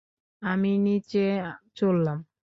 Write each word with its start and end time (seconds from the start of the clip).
আমি 0.41 0.71
নিচে 0.79 1.23
চললাম। 1.75 2.17